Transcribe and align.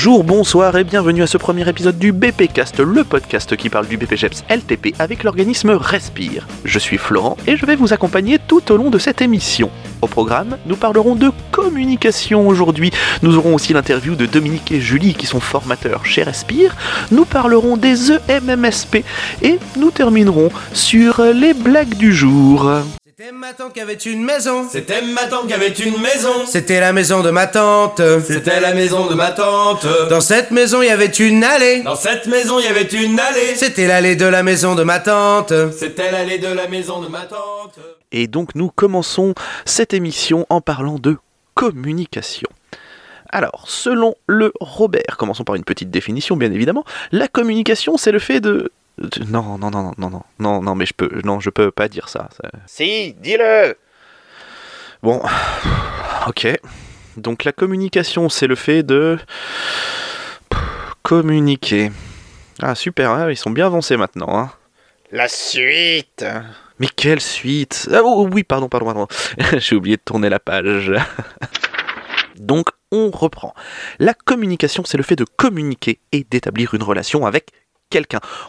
Bonjour, 0.00 0.22
bonsoir 0.22 0.76
et 0.76 0.84
bienvenue 0.84 1.24
à 1.24 1.26
ce 1.26 1.38
premier 1.38 1.68
épisode 1.68 1.98
du 1.98 2.12
BPcast, 2.12 2.78
le 2.78 3.02
podcast 3.02 3.56
qui 3.56 3.68
parle 3.68 3.88
du 3.88 3.96
BPGEPS 3.96 4.44
LTP 4.48 4.94
avec 5.00 5.24
l'organisme 5.24 5.70
Respire. 5.70 6.46
Je 6.64 6.78
suis 6.78 6.98
Florent 6.98 7.36
et 7.48 7.56
je 7.56 7.66
vais 7.66 7.74
vous 7.74 7.92
accompagner 7.92 8.38
tout 8.38 8.70
au 8.70 8.76
long 8.76 8.90
de 8.90 8.98
cette 8.98 9.22
émission. 9.22 9.72
Au 10.00 10.06
programme, 10.06 10.56
nous 10.66 10.76
parlerons 10.76 11.16
de 11.16 11.32
communication 11.50 12.46
aujourd'hui. 12.46 12.92
Nous 13.22 13.36
aurons 13.38 13.56
aussi 13.56 13.72
l'interview 13.72 14.14
de 14.14 14.26
Dominique 14.26 14.70
et 14.70 14.80
Julie 14.80 15.14
qui 15.14 15.26
sont 15.26 15.40
formateurs 15.40 16.06
chez 16.06 16.22
Respire. 16.22 16.76
Nous 17.10 17.24
parlerons 17.24 17.76
des 17.76 18.12
EMMSP 18.12 19.02
et 19.42 19.58
nous 19.76 19.90
terminerons 19.90 20.50
sur 20.72 21.22
les 21.22 21.54
blagues 21.54 21.96
du 21.96 22.12
jour. 22.14 22.70
C'était 23.20 23.32
ma 23.32 23.52
tante 23.52 23.72
qui 23.72 23.80
avait 23.80 23.94
une 23.94 24.22
maison. 24.22 24.68
C'était 24.70 25.02
ma 25.02 25.26
tante 25.26 25.48
qui 25.48 25.52
avait 25.52 25.72
une 25.72 26.00
maison. 26.00 26.46
C'était 26.46 26.78
la 26.78 26.92
maison 26.92 27.20
de 27.20 27.32
ma 27.32 27.48
tante. 27.48 28.00
C'était 28.24 28.60
la 28.60 28.72
maison 28.74 29.08
de 29.08 29.14
ma 29.14 29.32
tante. 29.32 29.84
Dans 30.08 30.20
cette 30.20 30.52
maison, 30.52 30.82
il 30.82 30.86
y 30.86 30.90
avait 30.90 31.06
une 31.06 31.42
allée. 31.42 31.82
Dans 31.82 31.96
cette 31.96 32.28
maison, 32.28 32.60
il 32.60 32.66
y 32.66 32.68
avait 32.68 32.82
une 32.82 33.18
allée. 33.18 33.56
C'était 33.56 33.88
l'allée 33.88 34.14
de 34.14 34.24
la 34.24 34.44
maison 34.44 34.76
de 34.76 34.84
ma 34.84 35.00
tante. 35.00 35.52
C'était 35.72 36.12
l'allée 36.12 36.38
de 36.38 36.46
la 36.46 36.68
maison 36.68 37.00
de 37.02 37.08
ma 37.08 37.22
tante. 37.22 37.80
Et 38.12 38.28
donc 38.28 38.54
nous 38.54 38.70
commençons 38.70 39.34
cette 39.64 39.94
émission 39.94 40.46
en 40.48 40.60
parlant 40.60 41.00
de 41.00 41.16
communication. 41.54 42.48
Alors, 43.30 43.64
selon 43.66 44.14
le 44.28 44.52
Robert, 44.60 45.16
commençons 45.18 45.44
par 45.44 45.56
une 45.56 45.64
petite 45.64 45.90
définition 45.90 46.36
bien 46.36 46.52
évidemment, 46.52 46.84
la 47.10 47.26
communication 47.26 47.96
c'est 47.96 48.12
le 48.12 48.20
fait 48.20 48.40
de... 48.40 48.70
Non, 49.28 49.58
non, 49.58 49.70
non, 49.70 49.92
non, 49.98 50.10
non, 50.10 50.22
non, 50.38 50.62
non, 50.62 50.74
mais 50.74 50.86
je 50.86 50.94
peux, 50.94 51.08
non, 51.24 51.40
je 51.40 51.50
peux 51.50 51.70
pas 51.70 51.88
dire 51.88 52.08
ça. 52.08 52.28
ça- 52.36 52.50
Si, 52.66 53.14
dis-le 53.20 53.76
Bon, 55.02 55.22
ok. 56.26 56.48
Donc 57.16 57.44
la 57.44 57.52
communication 57.52 58.28
c'est 58.28 58.46
le 58.46 58.54
fait 58.56 58.82
de... 58.82 59.18
Communiquer. 61.02 61.90
Ah 62.60 62.74
super, 62.74 63.10
hein, 63.10 63.30
ils 63.30 63.36
sont 63.36 63.50
bien 63.50 63.66
avancés 63.66 63.96
maintenant. 63.96 64.36
Hein. 64.36 64.50
La 65.10 65.28
suite 65.28 66.24
Mais 66.78 66.88
quelle 66.94 67.20
suite? 67.20 67.88
Ah 67.92 68.00
oh, 68.04 68.28
oui, 68.30 68.42
pardon, 68.44 68.68
pardon, 68.68 68.86
pardon. 68.86 69.06
J'ai 69.58 69.74
oublié 69.76 69.96
de 69.96 70.02
tourner 70.04 70.28
la 70.28 70.38
page. 70.40 70.92
Donc, 72.36 72.68
on 72.92 73.10
reprend. 73.10 73.54
La 73.98 74.14
communication, 74.14 74.84
c'est 74.84 74.96
le 74.98 75.02
fait 75.02 75.16
de 75.16 75.24
communiquer 75.24 76.00
et 76.12 76.24
d'établir 76.30 76.74
une 76.74 76.82
relation 76.82 77.24
avec 77.26 77.50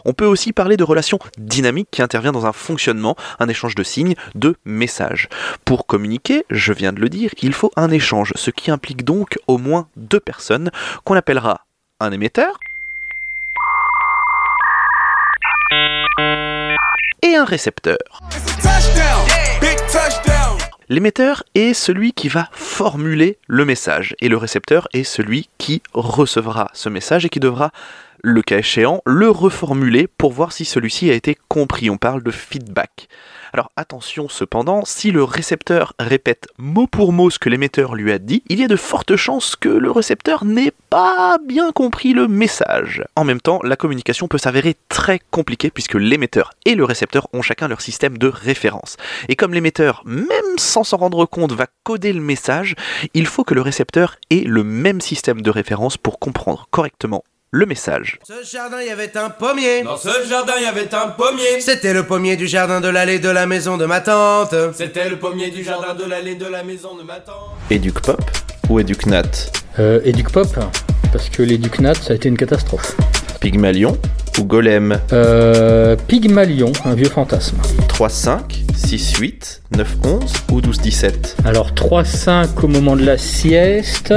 On 0.04 0.12
peut 0.12 0.26
aussi 0.26 0.52
parler 0.52 0.76
de 0.76 0.84
relation 0.84 1.18
dynamique 1.38 1.88
qui 1.90 2.02
intervient 2.02 2.32
dans 2.32 2.46
un 2.46 2.52
fonctionnement, 2.52 3.16
un 3.38 3.48
échange 3.48 3.74
de 3.74 3.82
signes, 3.82 4.14
de 4.34 4.56
messages. 4.64 5.28
Pour 5.64 5.86
communiquer, 5.86 6.44
je 6.50 6.72
viens 6.72 6.92
de 6.92 7.00
le 7.00 7.08
dire, 7.08 7.30
il 7.40 7.54
faut 7.54 7.70
un 7.76 7.90
échange, 7.90 8.32
ce 8.36 8.50
qui 8.50 8.70
implique 8.70 9.04
donc 9.04 9.38
au 9.46 9.56
moins 9.56 9.88
deux 9.96 10.20
personnes 10.20 10.70
qu'on 11.04 11.14
appellera 11.14 11.64
un 12.00 12.12
émetteur 12.12 12.58
et 17.22 17.34
un 17.34 17.44
récepteur. 17.44 17.98
L'émetteur 20.90 21.44
est 21.54 21.72
celui 21.72 22.12
qui 22.12 22.28
va 22.28 22.48
formuler 22.52 23.38
le 23.46 23.64
message 23.64 24.16
et 24.20 24.28
le 24.28 24.36
récepteur 24.36 24.88
est 24.92 25.04
celui 25.04 25.48
qui 25.56 25.82
recevra 25.94 26.68
ce 26.74 26.88
message 26.88 27.24
et 27.24 27.28
qui 27.28 27.38
devra, 27.38 27.70
le 28.22 28.42
cas 28.42 28.58
échéant, 28.58 29.02
le 29.06 29.30
reformuler 29.30 30.06
pour 30.06 30.32
voir 30.32 30.52
si 30.52 30.64
celui-ci 30.64 31.10
a 31.10 31.14
été 31.14 31.36
compris. 31.48 31.90
On 31.90 31.96
parle 31.96 32.22
de 32.22 32.30
feedback. 32.30 33.08
Alors 33.52 33.72
attention 33.74 34.28
cependant, 34.28 34.84
si 34.84 35.10
le 35.10 35.24
récepteur 35.24 35.94
répète 35.98 36.46
mot 36.56 36.86
pour 36.86 37.12
mot 37.12 37.30
ce 37.30 37.38
que 37.38 37.48
l'émetteur 37.48 37.96
lui 37.96 38.12
a 38.12 38.18
dit, 38.18 38.44
il 38.48 38.60
y 38.60 38.64
a 38.64 38.68
de 38.68 38.76
fortes 38.76 39.16
chances 39.16 39.56
que 39.56 39.68
le 39.68 39.90
récepteur 39.90 40.44
n'ait 40.44 40.72
pas 40.88 41.38
bien 41.44 41.72
compris 41.72 42.12
le 42.12 42.28
message. 42.28 43.02
En 43.16 43.24
même 43.24 43.40
temps, 43.40 43.60
la 43.64 43.76
communication 43.76 44.28
peut 44.28 44.38
s'avérer 44.38 44.76
très 44.88 45.20
compliquée 45.30 45.70
puisque 45.70 45.94
l'émetteur 45.94 46.52
et 46.64 46.76
le 46.76 46.84
récepteur 46.84 47.26
ont 47.32 47.42
chacun 47.42 47.66
leur 47.66 47.80
système 47.80 48.18
de 48.18 48.28
référence. 48.28 48.96
Et 49.28 49.34
comme 49.34 49.54
l'émetteur, 49.54 50.02
même 50.04 50.30
sans 50.56 50.84
s'en 50.84 50.98
rendre 50.98 51.26
compte, 51.26 51.52
va 51.52 51.66
coder 51.82 52.12
le 52.12 52.20
message, 52.20 52.76
il 53.14 53.26
faut 53.26 53.42
que 53.42 53.54
le 53.54 53.62
récepteur 53.62 54.16
ait 54.30 54.44
le 54.46 54.62
même 54.62 55.00
système 55.00 55.42
de 55.42 55.50
référence 55.50 55.96
pour 55.96 56.20
comprendre 56.20 56.68
correctement 56.70 57.24
le 57.52 57.66
message. 57.66 58.18
Ce 58.26 58.44
jardin, 58.48 58.80
il 58.80 58.86
y 58.86 58.90
avait 58.90 59.16
un 59.16 59.28
pommier. 59.28 59.82
Dans 59.82 59.96
ce 59.96 60.08
jardin, 60.28 60.52
il 60.58 60.62
y 60.62 60.66
avait 60.66 60.94
un 60.94 61.08
pommier. 61.08 61.60
C'était 61.60 61.92
le 61.92 62.06
pommier 62.06 62.36
du 62.36 62.46
jardin 62.46 62.80
de 62.80 62.88
l'allée 62.88 63.18
de 63.18 63.28
la 63.28 63.46
maison 63.46 63.76
de 63.76 63.86
ma 63.86 64.00
tante. 64.00 64.54
C'était 64.74 65.08
le 65.08 65.18
pommier 65.18 65.50
du 65.50 65.64
jardin 65.64 65.94
de 65.94 66.04
l'allée 66.04 66.36
de 66.36 66.46
la 66.46 66.62
maison 66.62 66.94
de 66.96 67.02
ma 67.02 67.18
tante. 67.18 67.50
Éduc 67.68 68.00
Pop 68.02 68.20
ou 68.68 68.78
Éduc 68.78 69.06
Nat? 69.06 69.50
Euh, 69.80 70.00
Educ 70.04 70.30
Pop, 70.30 70.46
parce 71.12 71.28
que 71.28 71.42
l'Educnat, 71.42 71.94
ça 71.94 72.12
a 72.12 72.16
été 72.16 72.28
une 72.28 72.36
catastrophe. 72.36 72.96
Pygmalion 73.40 73.98
ou 74.38 74.44
Golem 74.44 74.98
Euh, 75.12 75.96
Pygmalion, 76.06 76.72
un 76.84 76.94
vieux 76.94 77.08
fantasme. 77.08 77.56
3, 77.88 78.08
5, 78.08 78.64
6, 78.74 79.16
8, 79.18 79.62
9, 79.76 79.96
11 80.04 80.32
ou 80.52 80.60
12, 80.60 80.80
17 80.80 81.36
Alors 81.44 81.72
3-5 81.72 82.48
au 82.62 82.68
moment 82.68 82.96
de 82.96 83.04
la 83.04 83.18
sieste, 83.18 84.14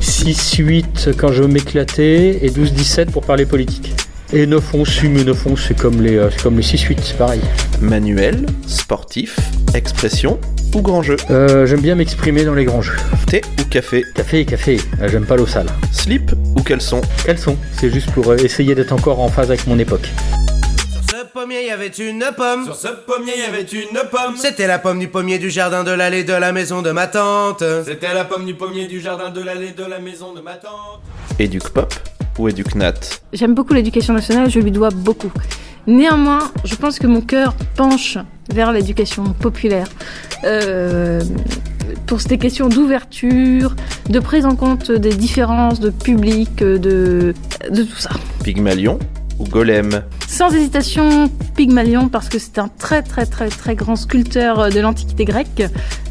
6-8 0.00 1.14
quand 1.16 1.32
je 1.32 1.42
veux 1.42 1.48
m'éclater, 1.48 2.44
et 2.44 2.50
12-17 2.50 3.10
pour 3.10 3.22
parler 3.22 3.46
politique. 3.46 3.94
Et 4.36 4.46
9-11, 4.48 4.84
si, 4.84 5.08
mais 5.08 5.22
9-11 5.22 5.56
c'est 5.68 5.78
comme 5.78 6.02
les, 6.02 6.16
euh, 6.16 6.28
c'est 6.28 6.42
comme 6.42 6.56
les 6.56 6.62
6-8, 6.64 6.98
c'est 7.02 7.16
pareil. 7.16 7.40
Manuel, 7.80 8.46
sportif, 8.66 9.38
expression 9.74 10.40
ou 10.74 10.82
grand 10.82 11.02
jeu 11.02 11.16
Euh, 11.30 11.66
j'aime 11.66 11.80
bien 11.80 11.94
m'exprimer 11.94 12.44
dans 12.44 12.54
les 12.54 12.64
grands 12.64 12.82
jeux. 12.82 12.96
Thé 13.28 13.42
ou 13.60 13.64
café 13.70 14.04
Café, 14.12 14.44
café, 14.44 14.80
euh, 15.00 15.08
j'aime 15.08 15.24
pas 15.24 15.36
l'eau 15.36 15.46
sale. 15.46 15.66
Slip 15.92 16.32
ou 16.56 16.62
caleçon 16.62 17.00
Quels 17.24 17.38
sont 17.38 17.56
C'est 17.78 17.90
juste 17.90 18.10
pour 18.10 18.28
euh, 18.28 18.36
essayer 18.38 18.74
d'être 18.74 18.90
encore 18.92 19.20
en 19.20 19.28
phase 19.28 19.50
avec 19.52 19.68
mon 19.68 19.78
époque. 19.78 20.08
Sur 20.90 21.02
ce 21.20 21.26
pommier, 21.32 21.60
il 21.62 21.68
y 21.68 21.70
avait 21.70 21.86
une 21.86 22.24
pomme. 22.36 22.64
Sur 22.64 22.74
ce 22.74 22.88
pommier, 22.88 23.34
il 23.36 23.42
y 23.42 23.46
avait 23.46 23.62
une 23.62 24.00
pomme. 24.10 24.34
C'était 24.36 24.66
la 24.66 24.80
pomme 24.80 24.98
du 24.98 25.06
pommier 25.06 25.38
du 25.38 25.50
jardin 25.50 25.84
de 25.84 25.92
l'allée 25.92 26.24
de 26.24 26.32
la 26.32 26.50
maison 26.50 26.82
de 26.82 26.90
ma 26.90 27.06
tante. 27.06 27.62
C'était 27.84 28.12
la 28.12 28.24
pomme 28.24 28.46
du 28.46 28.54
pommier 28.54 28.88
du 28.88 29.00
jardin 29.00 29.30
de 29.30 29.40
l'allée 29.40 29.70
de 29.70 29.84
la 29.84 30.00
maison 30.00 30.32
de 30.32 30.40
ma 30.40 30.54
tante. 30.54 31.02
Éduc 31.38 31.68
Pop 31.68 31.94
ou 32.38 32.48
Éduc 32.48 32.74
Nat 32.74 32.94
J'aime 33.32 33.54
beaucoup 33.54 33.74
l'éducation 33.74 34.14
nationale, 34.14 34.50
je 34.50 34.60
lui 34.60 34.70
dois 34.70 34.90
beaucoup. 34.90 35.32
Néanmoins, 35.86 36.50
je 36.64 36.74
pense 36.76 36.98
que 36.98 37.06
mon 37.06 37.20
cœur 37.20 37.54
penche 37.76 38.18
vers 38.50 38.72
l'éducation 38.72 39.24
populaire. 39.32 39.86
Euh, 40.44 41.22
pour 42.06 42.20
ces 42.20 42.38
questions 42.38 42.68
d'ouverture, 42.68 43.74
de 44.08 44.18
prise 44.18 44.46
en 44.46 44.56
compte 44.56 44.90
des 44.90 45.14
différences 45.14 45.80
de 45.80 45.90
public, 45.90 46.56
de, 46.56 47.34
de 47.70 47.82
tout 47.82 47.96
ça. 47.96 48.10
Pygmalion 48.42 48.98
ou 49.38 49.44
Golem? 49.44 50.02
Sans 50.34 50.52
hésitation, 50.52 51.30
Pygmalion, 51.54 52.08
parce 52.08 52.28
que 52.28 52.40
c'est 52.40 52.58
un 52.58 52.66
très 52.66 53.02
très 53.02 53.24
très 53.24 53.46
très 53.46 53.76
grand 53.76 53.94
sculpteur 53.94 54.68
de 54.68 54.80
l'Antiquité 54.80 55.24
grecque. 55.24 55.62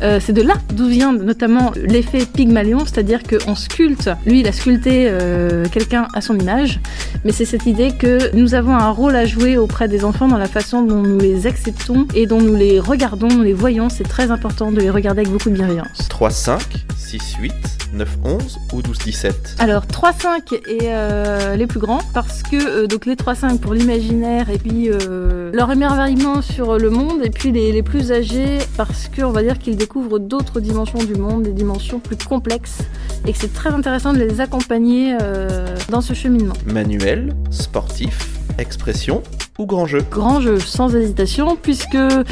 Euh, 0.01 0.21
c'est 0.21 0.31
de 0.31 0.41
là 0.41 0.53
d'où 0.73 0.87
vient 0.87 1.11
notamment 1.11 1.73
l'effet 1.75 2.25
Pygmalion, 2.25 2.85
c'est-à-dire 2.85 3.19
qu'on 3.23 3.53
sculpte, 3.53 4.09
lui 4.25 4.39
il 4.39 4.47
a 4.47 4.53
sculpté 4.53 5.09
euh, 5.09 5.65
quelqu'un 5.69 6.07
à 6.13 6.21
son 6.21 6.39
image, 6.39 6.79
mais 7.25 7.33
c'est 7.33 7.43
cette 7.43 7.65
idée 7.65 7.91
que 7.91 8.33
nous 8.33 8.55
avons 8.55 8.73
un 8.73 8.91
rôle 8.91 9.17
à 9.17 9.25
jouer 9.25 9.57
auprès 9.57 9.89
des 9.89 10.05
enfants 10.05 10.29
dans 10.29 10.37
la 10.37 10.47
façon 10.47 10.83
dont 10.83 11.01
nous 11.01 11.19
les 11.19 11.45
acceptons 11.45 12.07
et 12.15 12.25
dont 12.25 12.39
nous 12.39 12.55
les 12.55 12.79
regardons, 12.79 13.27
nous 13.27 13.43
les 13.43 13.51
voyons, 13.51 13.89
c'est 13.89 14.07
très 14.07 14.31
important 14.31 14.71
de 14.71 14.79
les 14.79 14.89
regarder 14.89 15.19
avec 15.19 15.33
beaucoup 15.33 15.49
de 15.49 15.55
bienveillance. 15.55 16.07
3, 16.07 16.29
5, 16.29 16.61
6, 16.95 17.35
8, 17.41 17.51
9, 17.93 18.17
11 18.23 18.59
ou 18.73 18.81
12, 18.81 18.97
17 18.99 19.55
Alors 19.59 19.85
3-5 19.85 20.53
est 20.53 20.79
euh, 20.83 21.55
les 21.55 21.67
plus 21.67 21.79
grands 21.79 22.01
parce 22.13 22.43
que 22.43 22.83
euh, 22.83 22.87
donc 22.87 23.05
les 23.05 23.15
3-5 23.15 23.59
pour 23.59 23.73
l'imaginaire 23.73 24.49
et 24.49 24.57
puis 24.57 24.89
euh, 24.89 25.51
leur 25.53 25.71
émerveillement 25.71 26.41
sur 26.41 26.77
le 26.77 26.89
monde 26.89 27.23
et 27.23 27.29
puis 27.29 27.51
les, 27.51 27.71
les 27.71 27.83
plus 27.83 28.11
âgés 28.11 28.59
parce 28.77 29.09
qu'on 29.09 29.31
va 29.31 29.43
dire 29.43 29.59
qu'ils 29.59 29.77
découvrent 29.77 30.19
d'autres 30.19 30.59
dimensions 30.59 31.03
du 31.03 31.15
monde, 31.15 31.43
des 31.43 31.53
dimensions 31.53 31.99
plus 31.99 32.17
complexes 32.17 32.79
et 33.25 33.31
que 33.31 33.37
c'est 33.37 33.53
très 33.53 33.69
intéressant 33.69 34.13
de 34.13 34.19
les 34.19 34.41
accompagner 34.41 35.15
euh, 35.21 35.75
dans 35.89 36.01
ce 36.01 36.13
cheminement. 36.13 36.55
Manuel, 36.65 37.33
sportif, 37.51 38.27
expression 38.57 39.23
ou 39.59 39.65
grand 39.65 39.85
jeu 39.85 40.03
Grand 40.11 40.41
jeu 40.41 40.59
sans 40.59 40.95
hésitation 40.95 41.57
puisque 41.61 41.95
euh, 41.95 42.23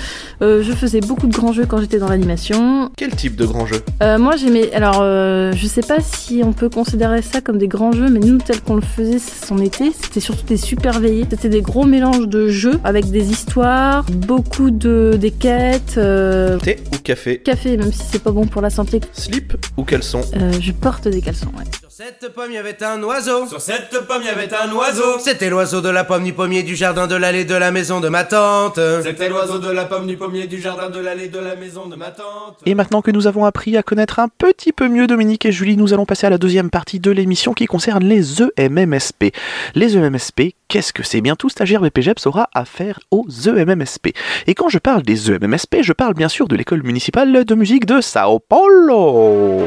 je 0.41 0.71
faisais 0.73 1.01
beaucoup 1.01 1.27
de 1.27 1.33
grands 1.33 1.53
jeux 1.53 1.65
quand 1.65 1.79
j'étais 1.79 2.00
dans 2.00 2.07
l'animation. 2.09 2.89
Quel 2.97 3.15
type 3.15 3.35
de 3.35 3.45
grand 3.45 3.65
jeu? 3.65 3.81
Euh, 4.01 4.18
moi 4.18 4.35
j'aimais. 4.35 4.71
Alors 4.73 5.00
euh, 5.01 5.51
je 5.56 5.68
sais 5.68 5.81
pas 5.81 6.00
si 6.01 6.41
on 6.44 6.53
peut 6.53 6.69
considérer 6.69 7.21
ça 7.21 7.41
comme 7.41 7.57
des 7.57 7.68
grands 7.68 7.91
jeux, 7.91 8.09
mais 8.09 8.19
nous 8.19 8.38
tel 8.39 8.62
qu'on 8.62 8.75
le 8.75 8.81
faisait, 8.81 9.19
c'en 9.19 9.57
était. 9.59 9.91
C'était 10.01 10.19
surtout 10.19 10.45
des 10.45 10.57
super 10.57 11.00
veillés. 11.00 11.25
C'était 11.29 11.50
des 11.50 11.62
gros 11.62 11.85
mélanges 11.85 12.27
de 12.27 12.47
jeux 12.47 12.79
avec 12.83 13.09
des 13.12 13.31
histoires, 13.31 14.03
beaucoup 14.12 14.71
de 14.71 15.17
des 15.19 15.31
quêtes, 15.31 15.95
euh, 15.97 16.57
Thé 16.59 16.77
ou 16.94 16.97
café? 16.97 17.38
café 17.39 17.77
même 17.77 17.91
si 17.91 18.01
c'est 18.12 18.24
pas 18.24 18.31
bon 18.31 18.45
pour 18.47 18.62
la 18.62 18.69
santé. 18.69 19.00
Slip 19.13 19.53
ou 19.77 19.83
caleçon? 19.83 20.21
Euh, 20.35 20.51
je 20.59 20.71
porte 20.71 21.07
des 21.07 21.21
caleçons. 21.21 21.47
Ouais. 21.57 21.63
Sur 21.91 22.05
cette 22.05 22.33
pomme, 22.33 22.51
il 22.51 22.53
y 22.53 22.57
avait 22.57 22.81
un 22.83 23.03
oiseau. 23.03 23.47
Sur 23.47 23.59
cette 23.59 24.07
pomme, 24.07 24.21
il 24.21 24.27
y 24.27 24.29
avait 24.29 24.53
un 24.53 24.71
oiseau. 24.71 25.19
C'était 25.19 25.49
l'oiseau 25.49 25.81
de 25.81 25.89
la 25.89 26.05
pomme, 26.05 26.23
du 26.23 26.31
pommier, 26.31 26.63
du 26.63 26.77
jardin, 26.77 27.05
de 27.05 27.15
l'allée, 27.15 27.43
de 27.43 27.53
la 27.53 27.71
maison 27.71 27.99
de 27.99 28.07
ma 28.07 28.23
tante. 28.23 28.79
C'était 29.03 29.27
l'oiseau 29.27 29.59
de 29.59 29.69
la 29.69 29.83
pomme, 29.83 30.07
du 30.07 30.15
pommier, 30.15 30.47
du 30.47 30.61
jardin, 30.61 30.89
de 30.89 31.01
l'allée, 31.01 31.27
de 31.27 31.39
la 31.39 31.57
maison 31.57 31.88
de 31.88 31.97
ma 31.97 32.11
tante. 32.11 32.59
Et 32.65 32.75
maintenant 32.75 33.01
que 33.01 33.11
nous 33.11 33.27
avons 33.27 33.43
appris 33.43 33.75
à 33.75 33.83
connaître 33.83 34.19
un 34.19 34.29
petit 34.29 34.71
peu 34.71 34.88
mieux 34.88 35.05
Dominique 35.05 35.45
et 35.45 35.51
Julie, 35.51 35.75
nous 35.75 35.93
allons 35.93 36.05
passer 36.05 36.27
à 36.27 36.29
la 36.29 36.38
deuxième 36.38 36.69
partie 36.69 37.01
de 37.01 37.11
l'émission 37.11 37.51
qui 37.51 37.65
concerne 37.65 38.05
les 38.05 38.41
EMMSP. 38.41 39.33
Les 39.75 39.97
EMMSP, 39.97 40.55
qu'est-ce 40.69 40.93
que 40.93 41.03
c'est 41.03 41.19
Bien 41.19 41.35
tout 41.35 41.49
stagiaire 41.49 41.81
BPGEPS 41.81 42.25
aura 42.25 42.49
affaire 42.53 43.01
aux 43.11 43.25
EMMSP. 43.47 44.15
Et 44.47 44.55
quand 44.55 44.69
je 44.69 44.77
parle 44.77 45.01
des 45.01 45.29
EMMSP, 45.29 45.81
je 45.81 45.91
parle 45.91 46.13
bien 46.13 46.29
sûr 46.29 46.47
de 46.47 46.55
l'école 46.55 46.83
municipale 46.83 47.43
de 47.43 47.55
musique 47.55 47.85
de 47.85 47.99
Sao 47.99 48.39
Paulo. 48.39 49.59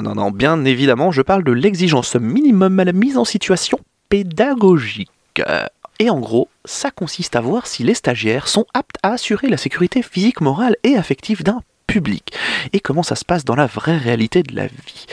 Non, 0.00 0.14
non, 0.14 0.14
non, 0.14 0.30
bien 0.30 0.64
évidemment, 0.64 1.10
je 1.10 1.20
parle 1.20 1.44
de 1.44 1.52
l'exigence 1.52 2.16
minimum 2.16 2.80
à 2.80 2.84
la 2.84 2.92
mise 2.92 3.18
en 3.18 3.26
situation 3.26 3.78
pédagogique. 4.08 5.10
Et 5.98 6.08
en 6.08 6.18
gros, 6.18 6.48
ça 6.64 6.90
consiste 6.90 7.36
à 7.36 7.42
voir 7.42 7.66
si 7.66 7.82
les 7.82 7.92
stagiaires 7.92 8.48
sont 8.48 8.64
aptes 8.72 8.96
à 9.02 9.12
assurer 9.12 9.48
la 9.48 9.58
sécurité 9.58 10.00
physique, 10.02 10.40
morale 10.40 10.76
et 10.84 10.96
affective 10.96 11.42
d'un 11.42 11.60
public. 11.86 12.32
Et 12.72 12.80
comment 12.80 13.02
ça 13.02 13.14
se 13.14 13.26
passe 13.26 13.44
dans 13.44 13.56
la 13.56 13.66
vraie 13.66 13.98
réalité 13.98 14.42
de 14.42 14.56
la 14.56 14.68
vie 14.68 15.06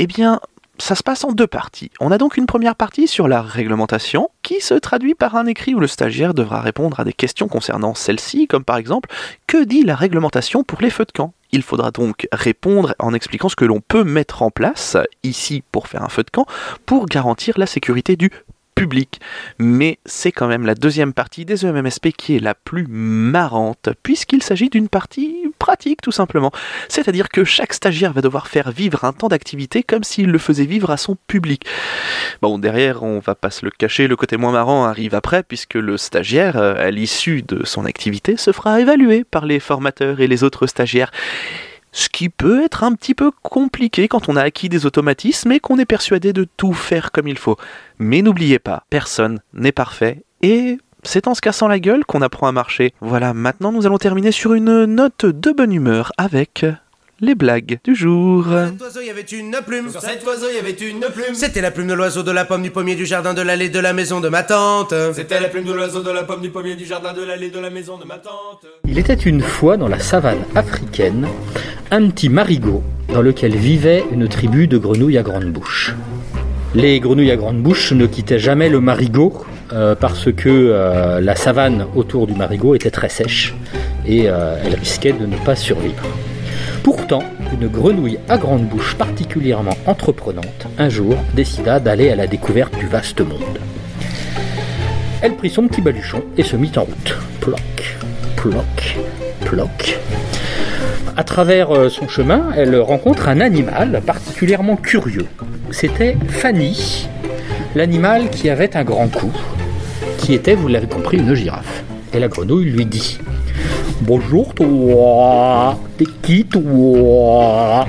Eh 0.00 0.08
bien, 0.08 0.40
ça 0.78 0.96
se 0.96 1.04
passe 1.04 1.22
en 1.22 1.30
deux 1.30 1.46
parties. 1.46 1.92
On 2.00 2.10
a 2.10 2.18
donc 2.18 2.36
une 2.36 2.46
première 2.46 2.74
partie 2.74 3.06
sur 3.06 3.28
la 3.28 3.42
réglementation, 3.42 4.30
qui 4.42 4.60
se 4.60 4.74
traduit 4.74 5.14
par 5.14 5.36
un 5.36 5.46
écrit 5.46 5.76
où 5.76 5.78
le 5.78 5.86
stagiaire 5.86 6.34
devra 6.34 6.60
répondre 6.60 6.98
à 6.98 7.04
des 7.04 7.12
questions 7.12 7.46
concernant 7.46 7.94
celle-ci, 7.94 8.48
comme 8.48 8.64
par 8.64 8.78
exemple, 8.78 9.08
que 9.46 9.62
dit 9.62 9.84
la 9.84 9.94
réglementation 9.94 10.64
pour 10.64 10.80
les 10.80 10.90
feux 10.90 11.04
de 11.04 11.12
camp? 11.12 11.32
Il 11.52 11.62
faudra 11.62 11.90
donc 11.90 12.26
répondre 12.32 12.94
en 12.98 13.14
expliquant 13.14 13.48
ce 13.48 13.56
que 13.56 13.64
l'on 13.64 13.80
peut 13.80 14.04
mettre 14.04 14.42
en 14.42 14.50
place, 14.50 14.96
ici 15.22 15.62
pour 15.70 15.88
faire 15.88 16.02
un 16.02 16.08
feu 16.08 16.22
de 16.24 16.30
camp, 16.30 16.46
pour 16.86 17.06
garantir 17.06 17.58
la 17.58 17.66
sécurité 17.66 18.16
du 18.16 18.30
public. 18.74 19.20
Mais 19.58 19.98
c'est 20.04 20.32
quand 20.32 20.48
même 20.48 20.66
la 20.66 20.74
deuxième 20.74 21.12
partie 21.12 21.44
des 21.44 21.64
EMMSP 21.64 22.08
qui 22.16 22.36
est 22.36 22.40
la 22.40 22.54
plus 22.54 22.86
marrante, 22.88 23.90
puisqu'il 24.02 24.42
s'agit 24.42 24.70
d'une 24.70 24.88
partie 24.88 25.36
pratique 25.58 26.00
tout 26.02 26.12
simplement. 26.12 26.50
C'est-à-dire 26.88 27.28
que 27.28 27.44
chaque 27.44 27.72
stagiaire 27.72 28.12
va 28.12 28.20
devoir 28.20 28.48
faire 28.48 28.70
vivre 28.70 29.04
un 29.04 29.12
temps 29.12 29.28
d'activité 29.28 29.82
comme 29.82 30.04
s'il 30.04 30.30
le 30.30 30.38
faisait 30.38 30.64
vivre 30.64 30.90
à 30.90 30.96
son 30.96 31.16
public. 31.26 31.64
Bon, 32.40 32.58
derrière, 32.58 33.02
on 33.02 33.20
va 33.20 33.34
pas 33.34 33.50
se 33.50 33.64
le 33.64 33.70
cacher, 33.70 34.08
le 34.08 34.16
côté 34.16 34.36
moins 34.36 34.52
marrant 34.52 34.84
arrive 34.84 35.14
après, 35.14 35.42
puisque 35.42 35.74
le 35.74 35.96
stagiaire, 35.96 36.56
euh, 36.56 36.74
à 36.76 36.90
l'issue 36.90 37.42
de 37.42 37.64
son 37.64 37.84
activité, 37.84 38.36
se 38.36 38.52
fera 38.52 38.80
évaluer 38.80 39.24
par 39.24 39.46
les 39.46 39.60
formateurs 39.60 40.20
et 40.20 40.26
les 40.26 40.44
autres 40.44 40.66
stagiaires. 40.66 41.10
Ce 41.92 42.08
qui 42.08 42.30
peut 42.30 42.64
être 42.64 42.84
un 42.84 42.94
petit 42.94 43.14
peu 43.14 43.30
compliqué 43.42 44.08
quand 44.08 44.28
on 44.28 44.36
a 44.36 44.42
acquis 44.42 44.68
des 44.68 44.86
automatismes 44.86 45.52
et 45.52 45.60
qu'on 45.60 45.78
est 45.78 45.84
persuadé 45.84 46.32
de 46.32 46.46
tout 46.56 46.72
faire 46.72 47.12
comme 47.12 47.28
il 47.28 47.38
faut. 47.38 47.56
Mais 47.98 48.22
n'oubliez 48.22 48.58
pas, 48.58 48.84
personne 48.90 49.40
n'est 49.52 49.72
parfait 49.72 50.24
et 50.40 50.78
c'est 51.02 51.26
en 51.26 51.34
se 51.34 51.40
cassant 51.40 51.68
la 51.68 51.80
gueule 51.80 52.04
qu'on 52.04 52.22
apprend 52.22 52.46
à 52.46 52.52
marcher. 52.52 52.94
Voilà, 53.00 53.34
maintenant 53.34 53.72
nous 53.72 53.86
allons 53.86 53.98
terminer 53.98 54.32
sur 54.32 54.54
une 54.54 54.84
note 54.84 55.26
de 55.26 55.52
bonne 55.52 55.72
humeur 55.72 56.12
avec 56.16 56.64
les 57.22 57.36
blagues 57.36 57.78
du 57.84 57.94
jour. 57.94 58.44
Cet 58.44 58.82
oiseau, 58.82 59.00
il 59.00 59.06
y 59.06 59.10
avait 59.10 59.22
une 59.22 59.56
plume. 59.64 59.88
Sur 59.90 60.00
cet 60.00 60.26
oiseau, 60.26 60.46
il 60.50 60.56
y 60.56 60.58
avait 60.58 60.72
une 60.72 61.00
plume. 61.00 61.34
C'était 61.34 61.60
la 61.60 61.70
plume 61.70 61.86
de 61.86 61.94
l'oiseau, 61.94 62.24
de 62.24 62.32
la 62.32 62.44
pomme, 62.44 62.62
du 62.62 62.70
pommier, 62.70 62.96
du 62.96 63.06
jardin, 63.06 63.32
de 63.32 63.42
l'allée, 63.42 63.68
de 63.68 63.78
la 63.78 63.92
maison 63.92 64.20
de 64.20 64.28
ma 64.28 64.42
tante. 64.42 64.92
C'était 65.14 65.40
la 65.40 65.48
plume 65.48 65.64
de 65.64 65.72
l'oiseau, 65.72 66.02
de 66.02 66.10
la 66.10 66.24
pomme, 66.24 66.40
du 66.40 66.50
pommier, 66.50 66.74
du 66.74 66.84
jardin, 66.84 67.12
de 67.12 67.22
l'allée, 67.22 67.50
de 67.50 67.60
la 67.60 67.70
maison 67.70 67.96
de 67.96 68.04
ma 68.04 68.16
tante. 68.16 68.66
Il 68.88 68.98
était 68.98 69.14
une 69.14 69.40
fois 69.40 69.76
dans 69.76 69.88
la 69.88 70.00
savane 70.00 70.42
africaine 70.56 71.28
un 71.92 72.10
petit 72.10 72.28
marigot 72.28 72.82
dans 73.12 73.22
lequel 73.22 73.54
vivait 73.54 74.02
une 74.10 74.26
tribu 74.26 74.66
de 74.66 74.76
grenouilles 74.76 75.18
à 75.18 75.22
grande 75.22 75.44
bouche. 75.44 75.94
Les 76.74 76.98
grenouilles 76.98 77.30
à 77.30 77.36
grande 77.36 77.62
bouche 77.62 77.92
ne 77.92 78.06
quittaient 78.06 78.38
jamais 78.40 78.68
le 78.68 78.80
marigot 78.80 79.44
euh, 79.72 79.94
parce 79.94 80.32
que 80.32 80.48
euh, 80.48 81.20
la 81.20 81.36
savane 81.36 81.86
autour 81.94 82.26
du 82.26 82.34
marigot 82.34 82.74
était 82.74 82.90
très 82.90 83.10
sèche 83.10 83.54
et 84.06 84.22
euh, 84.26 84.56
elle 84.64 84.74
risquait 84.74 85.12
de 85.12 85.26
ne 85.26 85.36
pas 85.36 85.54
survivre. 85.54 86.02
Pourtant, 86.82 87.22
une 87.52 87.68
grenouille 87.68 88.18
à 88.28 88.36
grande 88.36 88.66
bouche 88.66 88.96
particulièrement 88.96 89.76
entreprenante, 89.86 90.66
un 90.78 90.88
jour, 90.88 91.14
décida 91.32 91.78
d'aller 91.78 92.10
à 92.10 92.16
la 92.16 92.26
découverte 92.26 92.76
du 92.76 92.86
vaste 92.86 93.20
monde. 93.20 93.60
Elle 95.20 95.36
prit 95.36 95.50
son 95.50 95.68
petit 95.68 95.80
baluchon 95.80 96.24
et 96.36 96.42
se 96.42 96.56
mit 96.56 96.72
en 96.76 96.82
route. 96.82 97.16
Ploc, 97.40 97.96
ploc, 98.34 98.96
ploc. 99.44 100.00
À 101.16 101.22
travers 101.22 101.70
euh, 101.70 101.88
son 101.88 102.08
chemin, 102.08 102.50
elle 102.56 102.74
rencontre 102.80 103.28
un 103.28 103.40
animal 103.40 104.02
particulièrement 104.04 104.74
curieux. 104.74 105.26
C'était 105.70 106.16
Fanny, 106.28 107.08
l'animal 107.76 108.28
qui 108.30 108.50
avait 108.50 108.76
un 108.76 108.82
grand 108.82 109.06
cou, 109.06 109.30
qui 110.18 110.34
était, 110.34 110.56
vous 110.56 110.66
l'avez 110.66 110.88
compris, 110.88 111.18
une 111.18 111.34
girafe. 111.34 111.84
Et 112.12 112.18
la 112.18 112.26
grenouille 112.26 112.70
lui 112.70 112.86
dit 112.86 113.18
Bonjour 114.04 114.52
toi, 114.52 115.78
t'es 115.96 116.06
qui 116.22 116.44
toi? 116.44 117.86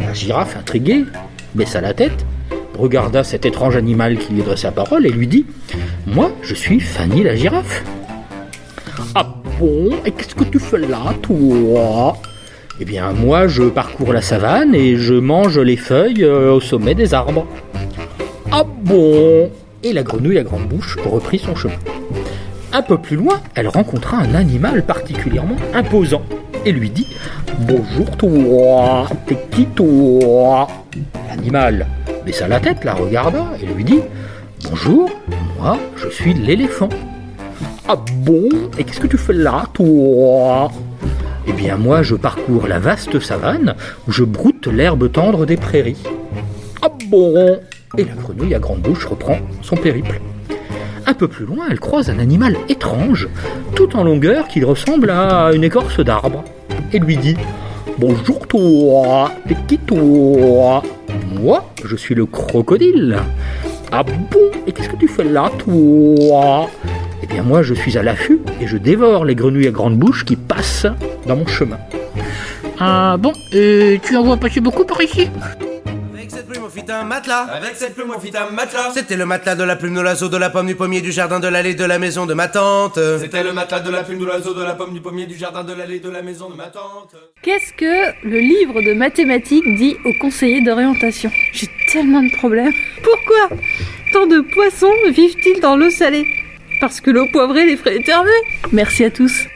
La 0.00 0.14
girafe, 0.14 0.56
intriguée, 0.56 1.04
baissa 1.54 1.82
la 1.82 1.92
tête, 1.92 2.24
regarda 2.78 3.22
cet 3.24 3.44
étrange 3.44 3.76
animal 3.76 4.16
qui 4.16 4.32
lui 4.32 4.40
adressait 4.40 4.68
la 4.68 4.72
parole 4.72 5.04
et 5.04 5.10
lui 5.10 5.26
dit 5.26 5.44
Moi, 6.06 6.30
je 6.40 6.54
suis 6.54 6.80
Fanny 6.80 7.22
la 7.22 7.36
girafe. 7.36 7.84
Ah 9.14 9.34
bon 9.60 9.90
Et 10.06 10.12
qu'est-ce 10.12 10.34
que 10.34 10.44
tu 10.44 10.58
fais 10.58 10.78
là, 10.78 11.12
toi? 11.20 12.16
Eh 12.80 12.86
bien, 12.86 13.12
moi, 13.12 13.46
je 13.46 13.64
parcours 13.64 14.14
la 14.14 14.22
savane 14.22 14.74
et 14.74 14.96
je 14.96 15.12
mange 15.12 15.58
les 15.58 15.76
feuilles 15.76 16.24
euh, 16.24 16.54
au 16.54 16.60
sommet 16.62 16.94
des 16.94 17.12
arbres. 17.12 17.46
Ah 18.50 18.64
bon 18.64 19.50
Et 19.82 19.92
la 19.92 20.02
grenouille 20.02 20.38
à 20.38 20.42
grande 20.42 20.68
bouche 20.68 20.96
reprit 21.04 21.38
son 21.38 21.54
chemin. 21.54 21.74
Un 22.76 22.82
peu 22.82 22.98
plus 22.98 23.14
loin, 23.14 23.40
elle 23.54 23.68
rencontra 23.68 24.16
un 24.16 24.34
animal 24.34 24.82
particulièrement 24.82 25.54
imposant 25.74 26.22
et 26.66 26.72
lui 26.72 26.90
dit 26.90 27.06
Bonjour 27.60 28.10
toi, 28.16 29.06
t'es 29.28 29.38
qui 29.52 29.66
toi? 29.66 30.66
L'animal 31.28 31.86
baissa 32.26 32.48
la 32.48 32.58
tête, 32.58 32.82
la 32.82 32.94
regarda 32.94 33.44
et 33.62 33.66
lui 33.66 33.84
dit 33.84 34.00
Bonjour, 34.68 35.08
moi 35.56 35.78
je 35.94 36.08
suis 36.08 36.34
l'éléphant. 36.34 36.88
Ah 37.86 37.94
bon? 37.94 38.48
Et 38.76 38.82
qu'est-ce 38.82 38.98
que 38.98 39.06
tu 39.06 39.18
fais 39.18 39.34
là, 39.34 39.66
toi 39.72 40.68
Eh 41.46 41.52
bien 41.52 41.76
moi 41.76 42.02
je 42.02 42.16
parcours 42.16 42.66
la 42.66 42.80
vaste 42.80 43.20
savane 43.20 43.76
où 44.08 44.10
je 44.10 44.24
broute 44.24 44.66
l'herbe 44.66 45.12
tendre 45.12 45.46
des 45.46 45.56
prairies. 45.56 46.02
Ah 46.82 46.88
bon? 47.06 47.60
Et 47.96 48.04
la 48.04 48.14
grenouille 48.14 48.56
à 48.56 48.58
grande 48.58 48.80
bouche 48.80 49.06
reprend 49.06 49.38
son 49.62 49.76
périple. 49.76 50.20
Un 51.06 51.14
peu 51.14 51.28
plus 51.28 51.44
loin, 51.44 51.66
elle 51.70 51.80
croise 51.80 52.08
un 52.08 52.18
animal 52.18 52.56
étrange, 52.68 53.28
tout 53.74 53.94
en 53.96 54.04
longueur 54.04 54.48
qui 54.48 54.64
ressemble 54.64 55.10
à 55.10 55.52
une 55.54 55.62
écorce 55.64 56.00
d'arbre, 56.00 56.42
et 56.92 56.98
lui 56.98 57.16
dit 57.16 57.36
Bonjour 57.98 58.46
toi, 58.46 59.30
t'es 59.46 59.56
qui 59.68 59.78
toi? 59.78 60.82
Moi, 61.38 61.70
je 61.84 61.94
suis 61.96 62.14
le 62.14 62.24
crocodile. 62.26 63.18
Ah 63.92 64.02
bon 64.02 64.12
Et 64.66 64.72
qu'est-ce 64.72 64.88
que 64.88 64.96
tu 64.96 65.06
fais 65.06 65.24
là, 65.24 65.50
toi? 65.58 66.70
Eh 67.22 67.26
bien 67.26 67.42
moi, 67.42 67.62
je 67.62 67.74
suis 67.74 67.98
à 67.98 68.02
l'affût 68.02 68.40
et 68.60 68.66
je 68.66 68.76
dévore 68.78 69.24
les 69.24 69.34
grenouilles 69.34 69.68
à 69.68 69.72
grande 69.72 69.96
bouche 69.98 70.24
qui 70.24 70.36
passent 70.36 70.86
dans 71.26 71.36
mon 71.36 71.46
chemin. 71.46 71.78
Ah 72.80 73.16
bon 73.18 73.32
Et 73.52 74.00
tu 74.02 74.16
en 74.16 74.24
vois 74.24 74.36
passer 74.38 74.60
beaucoup 74.60 74.84
par 74.84 75.00
ici? 75.02 75.28
Fit 76.74 76.90
un 76.90 77.04
matelas. 77.04 77.46
Avec 77.52 77.76
cette 77.76 77.94
plume, 77.94 78.12
on 78.14 78.20
fit 78.20 78.32
un 78.36 78.50
matelas. 78.50 78.90
C'était 78.94 79.16
le 79.16 79.26
matelas 79.26 79.54
de 79.54 79.64
la 79.64 79.76
plume 79.76 79.94
de 79.94 80.00
l'oiseau, 80.00 80.28
de 80.28 80.36
la 80.36 80.50
pomme, 80.50 80.66
du 80.66 80.74
pommier, 80.74 81.00
du 81.00 81.12
jardin, 81.12 81.40
de 81.40 81.48
l'allée, 81.48 81.74
de 81.74 81.84
la 81.84 81.98
maison 81.98 82.26
de 82.26 82.34
ma 82.34 82.48
tante. 82.48 82.98
C'était 83.20 83.44
le 83.44 83.52
matelas 83.52 83.80
de 83.80 83.90
la 83.90 84.02
plume 84.02 84.18
de 84.18 84.24
l'oiseau, 84.24 84.54
de 84.54 84.62
la 84.62 84.74
pomme, 84.74 84.92
du 84.92 85.00
pommier, 85.00 85.26
du 85.26 85.36
jardin, 85.36 85.64
de 85.64 85.72
l'allée, 85.72 86.00
de 86.00 86.10
la 86.10 86.22
maison 86.22 86.50
de 86.50 86.56
ma 86.56 86.66
tante. 86.66 87.14
Qu'est-ce 87.42 87.72
que 87.72 88.26
le 88.26 88.38
livre 88.38 88.82
de 88.82 88.92
mathématiques 88.94 89.76
dit 89.76 89.96
au 90.04 90.12
conseiller 90.20 90.62
d'orientation? 90.62 91.30
J'ai 91.52 91.68
tellement 91.92 92.22
de 92.22 92.36
problèmes. 92.36 92.72
Pourquoi 93.02 93.56
tant 94.12 94.26
de 94.26 94.40
poissons 94.40 94.92
vivent-ils 95.10 95.60
dans 95.60 95.76
l'eau 95.76 95.90
salée? 95.90 96.26
Parce 96.80 97.00
que 97.00 97.10
l'eau 97.10 97.26
poivrée 97.32 97.66
les 97.66 97.76
ferait 97.76 97.96
éternuer. 97.96 98.30
Merci 98.72 99.04
à 99.04 99.10
tous. 99.10 99.46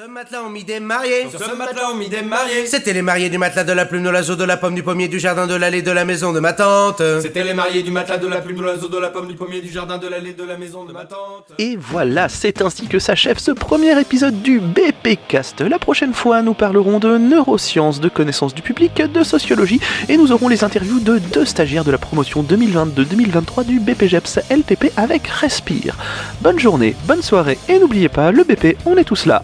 Sur 0.00 0.06
ce 0.06 0.12
matelas, 0.12 0.42
on 0.46 0.48
mit 0.48 0.64
des 0.64 0.80
mariés. 0.80 1.28
Sur 1.28 1.40
ce 1.40 1.54
matelas, 1.54 1.90
on 1.92 1.94
mit 1.94 2.08
des 2.08 2.22
mariés. 2.22 2.64
C'était 2.64 2.94
les 2.94 3.02
mariés 3.02 3.28
du 3.28 3.36
matelas, 3.36 3.64
de 3.64 3.72
la 3.74 3.84
plume, 3.84 4.02
de 4.02 4.08
l'oiseau, 4.08 4.34
de 4.34 4.44
la 4.44 4.56
pomme, 4.56 4.74
du 4.74 4.82
pommier, 4.82 5.08
du 5.08 5.18
jardin, 5.18 5.46
de 5.46 5.54
l'allée, 5.54 5.82
de 5.82 5.90
la 5.90 6.06
maison 6.06 6.32
de 6.32 6.40
ma 6.40 6.54
tante. 6.54 7.02
C'était 7.20 7.44
les 7.44 7.52
mariés 7.52 7.82
du 7.82 7.90
matelas, 7.90 8.16
de 8.16 8.26
la 8.26 8.40
plume, 8.40 8.56
de 8.56 8.62
l'oiseau, 8.62 8.88
de 8.88 8.96
la 8.96 9.10
pomme, 9.10 9.28
du 9.28 9.34
pommier, 9.34 9.60
du 9.60 9.70
jardin, 9.70 9.98
de 9.98 10.08
l'allée, 10.08 10.32
de 10.32 10.42
la 10.42 10.56
maison 10.56 10.86
de 10.86 10.94
ma 10.94 11.04
tante. 11.04 11.52
Et 11.58 11.76
voilà, 11.76 12.30
c'est 12.30 12.62
ainsi 12.62 12.86
que 12.86 12.98
s'achève 12.98 13.36
ce 13.38 13.50
premier 13.50 14.00
épisode 14.00 14.40
du 14.40 14.58
BPcast. 14.58 15.60
La 15.60 15.78
prochaine 15.78 16.14
fois, 16.14 16.40
nous 16.40 16.54
parlerons 16.54 16.98
de 16.98 17.18
neurosciences, 17.18 18.00
de 18.00 18.08
connaissances 18.08 18.54
du 18.54 18.62
public, 18.62 19.02
de 19.02 19.22
sociologie, 19.22 19.80
et 20.08 20.16
nous 20.16 20.32
aurons 20.32 20.48
les 20.48 20.64
interviews 20.64 21.00
de 21.00 21.18
deux 21.18 21.44
stagiaires 21.44 21.84
de 21.84 21.90
la 21.90 21.98
promotion 21.98 22.42
2022-2023 22.42 23.66
du 23.66 23.80
BPGEPS 23.80 24.38
LPP 24.50 24.92
avec 24.96 25.26
Respire. 25.26 25.98
Bonne 26.40 26.58
journée, 26.58 26.96
bonne 27.04 27.20
soirée, 27.20 27.58
et 27.68 27.78
n'oubliez 27.78 28.08
pas, 28.08 28.30
le 28.30 28.44
BP, 28.44 28.78
on 28.86 28.96
est 28.96 29.04
tous 29.04 29.26
là 29.26 29.42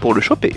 pour 0.00 0.14
le 0.14 0.20
choper. 0.20 0.54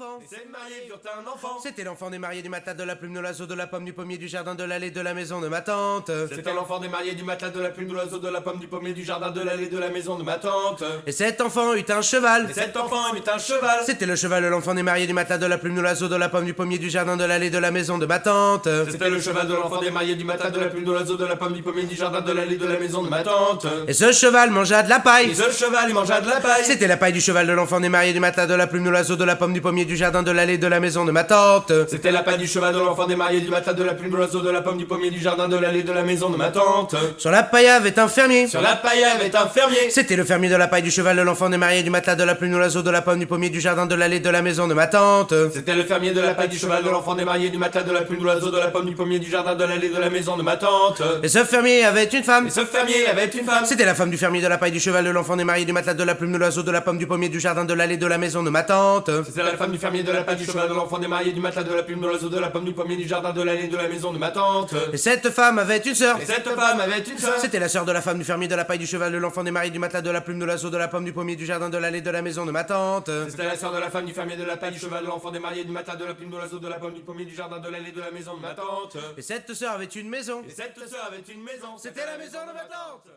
Enfant. 0.00 0.18
Ces 0.28 0.48
mariés 0.50 0.88
eurent 0.88 1.00
un 1.18 1.26
enfant. 1.30 1.58
C'était 1.62 1.84
l'enfant 1.84 2.10
des 2.10 2.18
mariés 2.18 2.42
du 2.42 2.48
matelas, 2.48 2.74
de 2.74 2.84
la 2.84 2.96
plume, 2.96 3.14
de 3.14 3.20
l'oiseau, 3.20 3.46
de 3.46 3.54
la 3.54 3.66
pomme, 3.66 3.84
du 3.84 3.92
pommier, 3.92 4.16
du 4.18 4.28
jardin, 4.28 4.54
de 4.54 4.64
l'allée, 4.64 4.90
de 4.90 5.00
la 5.00 5.14
maison 5.14 5.40
de 5.40 5.48
ma 5.48 5.60
tante. 5.60 6.10
C'était 6.34 6.54
l'enfant 6.54 6.78
des 6.78 6.88
mariés 6.88 7.14
du 7.14 7.22
matelas, 7.22 7.50
de 7.50 7.60
la 7.60 7.70
plume, 7.70 7.88
de 7.88 7.94
l'oiseau, 7.94 8.18
de 8.18 8.28
la 8.28 8.40
pomme, 8.40 8.58
du 8.58 8.66
pommier, 8.66 8.92
du 8.92 9.04
jardin, 9.04 9.30
de 9.30 9.40
l'allée, 9.40 9.68
de 9.68 9.78
la 9.78 9.88
maison 9.90 10.16
de 10.18 10.22
ma 10.24 10.36
tante. 10.36 10.82
Et 11.06 11.12
cet 11.12 11.40
enfant 11.40 11.74
eut 11.74 11.84
un 11.88 12.02
cheval. 12.02 12.48
Et 12.50 12.54
cet 12.54 12.76
enfant 12.76 13.12
mit 13.12 13.22
un 13.32 13.38
cheval. 13.38 13.80
C'était 13.84 14.06
le 14.06 14.16
cheval 14.16 14.42
de 14.42 14.48
l'enfant 14.48 14.74
des 14.74 14.82
mariés 14.82 15.06
du 15.06 15.12
matelas, 15.12 15.38
de 15.38 15.46
la 15.46 15.58
plume, 15.58 15.74
de 15.76 15.80
l'oiseau, 15.80 16.08
de 16.08 16.16
la 16.16 16.28
pomme, 16.28 16.44
du 16.44 16.54
pommier, 16.54 16.78
du 16.78 16.90
jardin, 16.90 17.16
de 17.16 17.24
l'allée, 17.24 17.50
de 17.50 17.58
la 17.58 17.70
maison 17.70 17.98
de 17.98 18.06
ma 18.06 18.18
tante. 18.20 18.68
C'était 18.90 19.10
le 19.10 19.20
cheval 19.20 19.46
de 19.48 19.54
l'enfant 19.54 19.80
des 19.80 19.90
mariés 19.90 20.16
du 20.16 20.24
matelas, 20.24 20.50
de 20.50 20.60
la 20.60 20.66
plume, 20.68 20.84
de 20.84 20.92
l'oiseau, 20.92 21.16
de 21.16 21.24
la 21.26 21.36
pomme, 21.36 21.52
du 21.52 21.62
pommier, 21.62 21.84
du 21.84 21.96
jardin, 21.96 22.20
de 22.20 22.32
l'allée, 22.32 22.56
de 22.56 22.66
la 22.66 22.78
maison 22.78 23.02
de 23.02 23.08
ma 23.08 23.22
tante. 23.22 23.66
Et 23.86 23.92
ce 23.92 24.12
cheval 24.12 24.50
mangea 24.50 24.82
de 24.82 24.88
la 24.88 24.98
Et 24.98 25.02
paille. 25.02 25.34
ce 25.34 25.50
cheval, 25.50 25.84
il 25.88 25.94
mangea 25.94 26.20
de 26.20 26.28
la 26.28 26.40
paille. 26.40 26.64
C'était 26.64 26.86
la 26.86 26.96
paille 26.96 27.12
du 27.12 27.20
cheval 27.20 27.46
de 27.46 27.52
l'enfant 27.52 27.80
des 27.80 27.88
mariés 27.88 28.12
du 28.12 28.20
matelas, 28.20 28.46
de 28.46 28.54
la 28.54 28.66
plume, 28.66 28.84
de 28.84 28.90
l'oiseau, 28.90 29.16
de 29.16 29.24
la 29.24 29.36
pomme, 29.36 29.52
du 29.52 29.60
pommier, 29.60 29.84
du 29.90 29.96
jardin, 29.96 30.22
de 30.22 30.30
l'allée, 30.30 30.56
de 30.56 30.68
la 30.68 30.78
maison 30.78 31.04
de 31.04 31.10
ma 31.10 31.24
tante. 31.24 31.72
C'était 31.88 32.12
la 32.12 32.22
paille 32.22 32.38
du 32.38 32.46
cheval 32.46 32.72
de 32.72 32.78
l'enfant 32.78 33.08
des 33.08 33.16
mariés 33.16 33.40
du 33.40 33.50
matelas, 33.50 33.72
de 33.72 33.82
la 33.82 33.94
plume, 33.94 34.12
de 34.12 34.16
l'oiseau, 34.16 34.40
de 34.40 34.48
la 34.48 34.62
pomme, 34.62 34.78
du 34.78 34.86
pommier, 34.86 35.10
du 35.10 35.18
jardin, 35.18 35.48
de 35.48 35.56
l'allée, 35.56 35.82
de 35.82 35.90
la 35.90 36.04
maison 36.04 36.30
de 36.30 36.36
ma 36.36 36.50
tante. 36.50 36.94
Sur 37.18 37.32
la 37.32 37.42
paille 37.42 37.66
avait 37.66 37.98
un 37.98 38.06
fermier. 38.06 38.46
Sur 38.46 38.60
la 38.60 38.76
paille 38.76 39.02
avait 39.02 39.34
un 39.34 39.48
fermier. 39.48 39.90
C'était 39.90 40.14
le 40.14 40.22
fermier 40.22 40.48
de 40.48 40.54
la 40.54 40.68
paille 40.68 40.82
du 40.82 40.92
cheval 40.92 41.16
de 41.16 41.22
l'enfant 41.22 41.50
des 41.50 41.56
mariés 41.56 41.82
du 41.82 41.90
matelas, 41.90 42.14
de 42.14 42.22
la 42.22 42.36
plume, 42.36 42.52
de 42.52 42.56
l'oiseau, 42.58 42.82
de 42.82 42.90
la 42.90 43.02
pomme, 43.02 43.18
du 43.18 43.26
pommier, 43.26 43.50
du 43.50 43.60
jardin, 43.60 43.86
de 43.86 43.96
l'allée, 43.96 44.20
de 44.20 44.30
la 44.30 44.42
maison 44.42 44.68
de 44.68 44.74
ma 44.74 44.86
tante. 44.86 45.34
C'était 45.52 45.74
le 45.74 45.82
fermier 45.82 46.12
de 46.12 46.20
la 46.20 46.34
paille 46.34 46.48
du 46.48 46.58
cheval 46.58 46.84
de 46.84 46.88
l'enfant 46.88 47.16
des 47.16 47.24
mariés 47.24 47.50
du 47.50 47.58
matelas, 47.58 47.82
de 47.82 47.90
la 47.90 48.02
plume, 48.02 48.20
de 48.20 48.24
l'oiseau, 48.24 48.52
de 48.52 48.58
la 48.58 48.68
pomme, 48.68 48.86
du 48.86 48.94
pommier, 48.94 49.18
du 49.18 49.28
jardin, 49.28 49.56
de 49.56 49.64
l'allée, 49.64 49.88
de 49.88 49.98
la 49.98 50.10
maison 50.10 50.36
de 50.36 50.44
ma 50.44 50.56
tante. 50.56 51.02
Et 51.24 51.28
ce 51.28 51.42
fermier 51.42 51.84
avait 51.84 52.04
une 52.04 52.22
femme. 52.22 52.46
Et 52.46 52.50
ce 52.50 52.64
fermier 52.64 53.08
avait 53.10 53.26
une 53.26 53.44
femme. 53.44 53.64
C'était 53.64 53.86
la 53.86 53.96
femme 53.96 54.10
du 54.10 54.18
fermier 54.18 54.40
de 54.40 54.46
la 54.46 54.56
paille 54.56 54.70
du 54.70 54.78
cheval 54.78 55.04
de 55.04 55.10
l'enfant 55.10 55.36
des 55.36 55.42
mariés 55.42 55.64
du 55.64 55.72
matelas, 55.72 55.94
de 55.94 56.04
la 56.04 56.14
plume, 56.14 56.30
de 56.32 56.38
l'oiseau, 56.38 56.62
de 56.62 56.70
la 56.70 56.80
pomme, 56.80 56.98
du 56.98 57.08
pommier, 57.08 57.28
du 57.28 57.40
jardin, 57.40 57.64
de 57.64 57.74
l'allée, 57.74 57.96
de 57.96 58.06
la 58.06 58.18
maison 58.18 58.44
de 58.44 58.50
ma 58.50 58.62
tante. 58.62 59.10
C'était 59.26 59.42
la 59.42 59.56
femme 59.56 59.72
du 59.72 59.78
fermier 59.80 60.02
de 60.02 60.12
la 60.12 60.22
paille 60.22 60.36
du 60.36 60.46
de 60.46 60.74
l'enfant 60.74 60.98
des 60.98 61.08
mariés 61.08 61.32
du 61.32 61.40
matelas, 61.40 61.64
de 61.64 61.74
la 61.74 61.82
plume, 61.82 62.00
de 62.00 62.06
l'oiseau, 62.06 62.28
de 62.28 62.38
la 62.38 62.50
pomme, 62.50 62.64
du 62.64 62.72
pommier, 62.72 62.96
du 62.96 63.08
jardin, 63.08 63.32
de 63.32 63.40
de 63.40 63.76
la 63.76 63.88
maison 63.88 64.12
de 64.12 64.18
ma 64.18 64.30
tante. 64.30 64.74
Et 64.92 64.96
cette 64.96 65.30
femme 65.30 65.58
avait 65.58 65.78
une 65.78 65.94
sœur. 65.94 66.20
Et 66.20 66.26
cette 66.26 66.48
femme 66.48 66.80
avait 66.80 67.00
une 67.00 67.18
sœur. 67.18 67.34
C'était 67.38 67.58
la 67.58 67.68
sœur 67.68 67.84
de 67.84 67.92
la 67.92 68.00
femme 68.02 68.18
du 68.18 68.24
fermier 68.24 68.48
de 68.48 68.54
la 68.54 68.64
paille 68.64 68.78
du 68.78 68.86
cheval 68.86 69.12
de 69.12 69.18
l'enfant 69.18 69.42
des 69.42 69.50
mariés 69.50 69.70
du 69.70 69.78
matelas, 69.78 70.02
de 70.02 70.10
la 70.10 70.20
plume, 70.20 70.38
de 70.38 70.44
l'oiseau, 70.44 70.70
de 70.70 70.76
la 70.76 70.88
pomme, 70.88 71.04
du 71.04 71.12
pommier, 71.12 71.36
du 71.36 71.46
jardin, 71.46 71.68
de 71.70 71.78
l'allée, 71.78 72.00
de 72.02 72.10
la 72.10 72.22
maison 72.22 72.46
de 72.46 72.52
ma 72.52 72.64
tante. 72.64 73.10
C'était 73.28 73.44
la 73.44 73.56
sœur 73.56 73.72
de 73.72 73.78
la 73.78 73.90
femme 73.90 74.04
du 74.06 74.12
fermier 74.12 74.36
de 74.36 74.44
la 74.44 74.56
paille 74.56 74.72
du 74.72 74.78
cheval 74.78 75.02
de 75.02 75.08
l'enfant 75.08 75.30
des 75.30 75.38
mariés 75.40 75.64
du 75.64 75.72
matelas, 75.72 75.96
de 75.96 76.04
la 76.04 76.14
plume, 76.14 76.30
de 76.30 76.36
l'oiseau, 76.36 76.58
de 76.58 76.68
la 76.68 76.78
pomme, 76.78 76.94
du 76.94 77.00
pommier, 77.00 77.24
du 77.24 77.34
jardin, 77.34 77.58
de 77.58 77.68
l'allée, 77.68 77.92
de 77.92 78.00
la 78.00 78.10
maison 78.10 78.36
de 78.36 78.42
ma 78.42 78.54
tante. 78.54 78.96
Et 79.16 79.22
cette 79.22 79.52
sœur 79.54 79.72
avait 79.72 79.84
une 79.86 80.08
maison. 80.08 80.42
Et 80.46 80.50
cette 80.50 80.78
sœur 80.88 81.06
avait 81.06 81.32
une 81.32 81.42
maison. 81.42 81.76
C'était 81.78 82.06
la 82.06 82.18
maison 82.18 82.40
de 82.46 82.52
ma 82.52 82.64
tante. 82.64 83.08